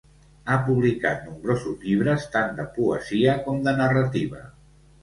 [0.45, 4.47] Ha publicat nombrosos llibres, tant de poesia com de narrativa.